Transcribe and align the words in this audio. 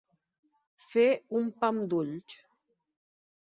Fer 0.85 1.03
un 1.41 1.53
pam 1.65 1.83
d'ulls. 1.93 2.41